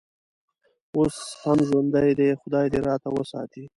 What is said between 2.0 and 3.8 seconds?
دی، خدای دې راته وساتي.